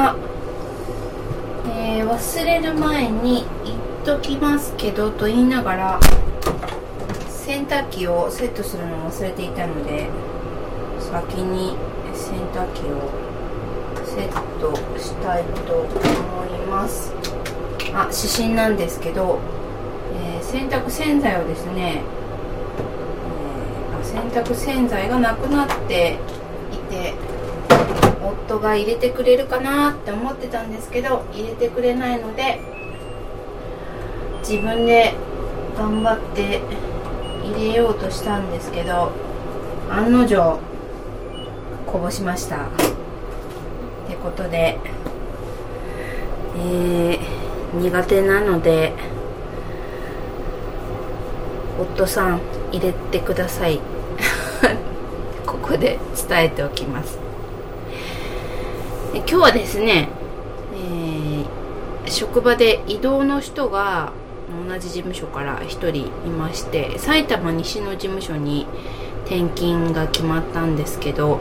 [0.00, 0.14] あ
[1.66, 6.00] えー、忘れる前に言っときますけどと言いながら
[7.28, 10.08] 洗濯機をセットするのを忘れていたので
[11.00, 11.76] 先に
[12.14, 13.10] 洗濯機を
[14.06, 15.90] セットしたいと思
[16.44, 17.12] います。
[17.92, 19.40] あ指針なんですけど、
[20.14, 22.02] えー、洗濯洗剤をですね、
[23.96, 26.18] えー、洗濯洗剤がなくなって
[26.72, 27.14] いて
[28.22, 32.60] 夫が入れてくれるかなって思ってたんですけど入れてくれないので
[34.40, 35.14] 自分で
[35.76, 36.60] 頑張って
[37.44, 39.12] 入れようとしたんですけど
[39.90, 40.58] 案の定
[41.86, 42.66] こぼしました。
[42.66, 42.70] っ
[44.08, 44.78] てことで
[46.56, 48.92] えー、苦手なので
[51.78, 52.40] 夫さん
[52.72, 53.80] 入れてください。
[55.46, 55.98] ここで
[56.28, 57.27] 伝えておきます。
[59.18, 60.08] 今日はですね、
[60.74, 64.12] えー、職場で移動の人が
[64.66, 68.66] 同じ事務所から1人いまして埼玉西の事務所に
[69.26, 71.40] 転勤が決まったんですけど、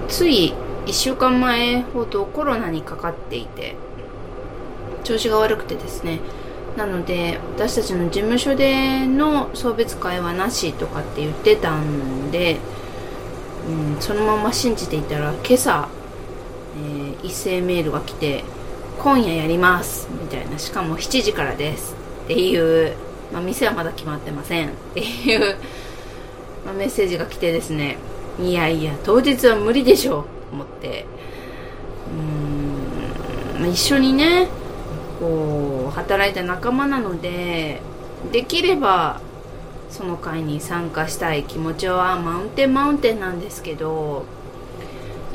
[0.00, 0.54] えー、つい
[0.86, 3.74] 1週間前ほどコロナにかかっていて
[5.02, 6.20] 調子が悪くてですね
[6.76, 12.58] なので私たちの事務所での送別会はなしとかって言ってたんで
[13.68, 15.88] うん、そのまま信じていたら今朝、
[16.76, 18.44] えー、一斉メールが来て
[18.98, 20.58] 「今夜やります」みたいな。
[20.58, 21.96] しかも7時からです。
[22.24, 22.94] っていう、
[23.32, 24.68] まあ、店はまだ決まってません。
[24.68, 25.56] っていう、
[26.64, 27.98] まあ、メッセージが来てですね。
[28.40, 31.06] いやいや当日は無理でしょと思って。
[33.54, 34.48] うーん、まあ、一緒にね
[35.20, 37.80] こう働いた仲間なので
[38.32, 39.20] できれば
[39.94, 44.24] その会に参加したい気持ちはマウンテンマウンテンなんですけど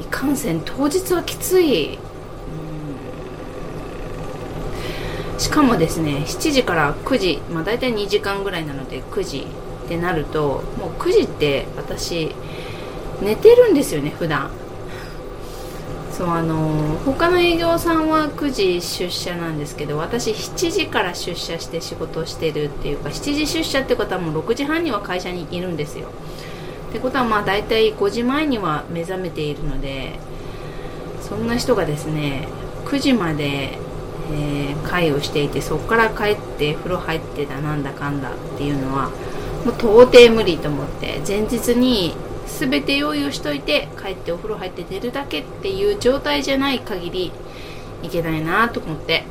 [0.00, 1.96] いかんせん当日はきつい。
[5.38, 9.46] しかもですね7時から9時まあ大体2時間ぐらいなので9時
[9.84, 12.34] ってなるともう9時って私
[13.22, 14.50] 寝てるんですよね普段。
[16.18, 26.08] そうあの他の営業さんは9時出社なんですけど私7時から出社して仕事をしてるっていうか7時出社ってことはもう6時半には会社にいるんですよ。
[26.88, 30.18] ってことはまあ大体5時前には目覚めているので
[31.20, 32.48] そんな人がですね
[32.86, 33.78] 9時まで、
[34.32, 39.10] えー、会をしていてそこから帰って風呂入ってだなんだかんだっていうのは
[39.64, 42.16] もう到底無理と思って前日に
[42.48, 47.32] 全て用意をしといて帰ってお風呂入って寝るだけっていう状態じゃない限り
[48.02, 49.24] いけないなと思って。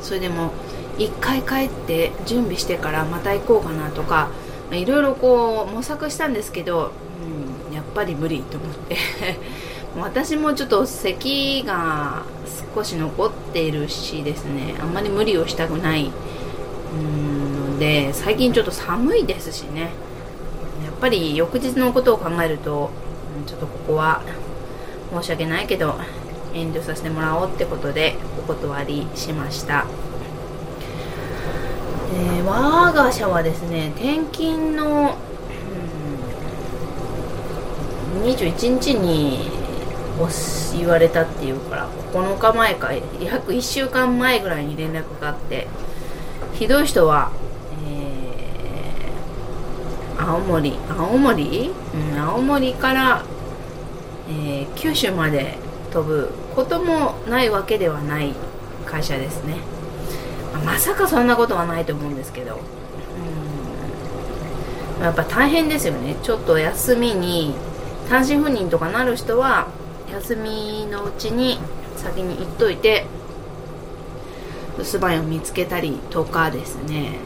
[0.00, 0.52] それでも
[0.98, 4.30] 一回帰って準備してからまた行こうかなとか
[4.72, 6.92] いろいろこう模索したんですけど、
[7.68, 8.96] うん、やっぱり無理と思って。
[9.98, 12.22] 私もちょっと咳が
[12.74, 14.74] 少し残っているしですね。
[14.80, 16.12] あんまり無理をしたくない
[17.64, 19.90] ので最近ちょっと寒いですしね。
[21.00, 22.90] ぱり翌日のことを考えると
[23.46, 24.22] ちょっとここは
[25.12, 25.94] 申し訳ないけど
[26.54, 29.86] 遠慮させてもらおうってことでお断りしました、
[32.14, 35.16] え、我が社はですね転勤の、
[38.14, 39.58] うん、21日に
[40.76, 45.68] 言われたっていうから9日前か約1週間前ぐらいに連絡があって
[46.54, 47.30] ひどい人は
[50.18, 50.74] 青森。
[50.88, 53.24] 青森、うん、青森から、
[54.28, 55.56] えー、九州まで
[55.92, 56.32] 飛ぶ。
[56.58, 58.34] こともないわけではない
[58.84, 59.58] 会社ですね。
[60.64, 62.58] まさかそんなことはないと思うんですけど、
[64.98, 66.16] うん、やっぱ大変ですよね。
[66.24, 67.54] ちょっと休みに
[68.08, 69.68] 単身赴任とかなる人は
[70.10, 71.60] 休みのうちに
[71.96, 73.06] 先に行っといて
[74.78, 77.18] 留守番を見つけたりとかですね。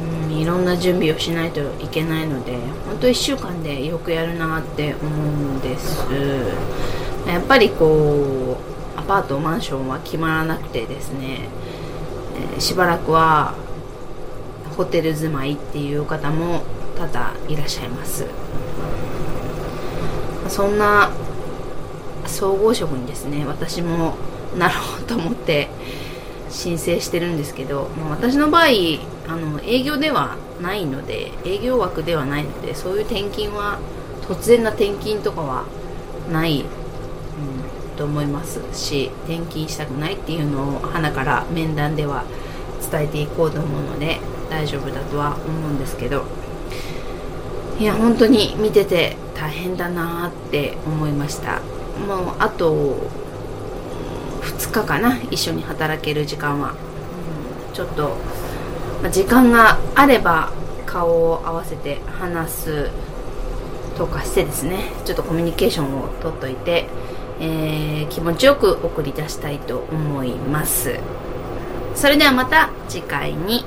[0.00, 2.52] うん、いろんな準備をしないといけないので
[2.86, 6.06] 本当1週間でよくやるなって思うんです。
[7.26, 8.58] やっぱりこ
[8.96, 11.48] うアパートマンションは決まらなくてですね、
[12.54, 13.54] えー、しばらくは
[14.76, 16.62] ホテル住まいっていう方も
[16.96, 18.26] 多々いらっしゃいます。
[20.48, 21.10] そんな
[22.26, 24.16] 総合職にですね私も
[24.56, 25.68] なろうと思って
[26.50, 28.66] 申請してるんですけど、まあ、私の場合
[29.28, 33.78] あの営業ではないので営業枠ではないのでそういう転勤は
[34.22, 35.64] 突然な転勤とかは
[36.30, 42.24] ない、うん、と思いますし転勤したくないっていうのを花から面談では
[42.90, 44.18] 伝えていこうと思うので
[44.50, 46.24] 大丈夫だとは思うんですけど
[47.78, 51.60] いや本当に見てて大変だなって思いました。
[52.06, 53.10] もうあと
[54.42, 58.16] 2日かな一緒に働ける時間は、うん、ちょっと、
[59.02, 60.52] まあ、時間があれば
[60.86, 62.90] 顔を合わせて話す
[63.96, 64.92] とかしてですね。
[65.04, 66.86] ちょっとコミュニケーションをとっといて、
[67.40, 70.98] えー、気持ちよく送り出したいと思います。
[71.94, 73.64] それではまた次回に。